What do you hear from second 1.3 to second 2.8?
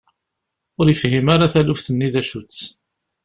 ara taluft-nni d acu-tt.